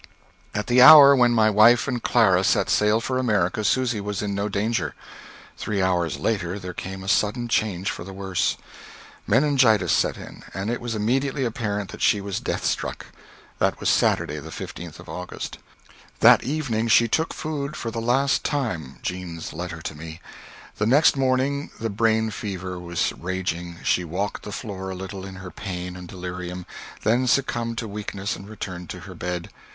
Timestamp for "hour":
0.81-1.15